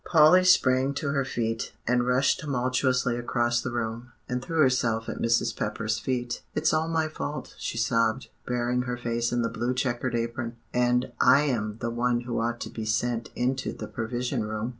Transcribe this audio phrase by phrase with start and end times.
[0.03, 5.19] Polly sprang to her feet, and rushed tumultuously across the room, and threw herself at
[5.21, 5.55] Mrs.
[5.55, 6.41] Pepper's feet.
[6.55, 11.11] "It's all my fault," she sobbed, burying her face in the blue checked apron "and
[11.21, 14.69] I am the one who ought to be sent into the Provision Room."